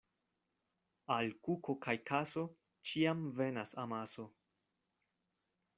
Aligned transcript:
Al 1.15 1.29
kuko 1.49 1.75
kaj 1.87 1.95
kaso 2.11 2.47
ĉiam 2.91 3.23
venas 3.43 3.79
amaso. 3.87 4.31